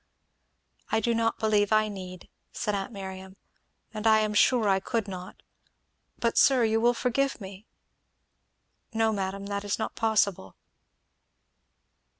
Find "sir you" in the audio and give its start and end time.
6.39-6.81